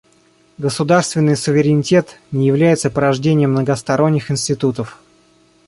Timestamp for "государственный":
0.57-1.37